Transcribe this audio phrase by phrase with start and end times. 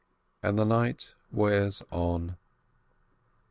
[0.41, 2.37] And the night wears on.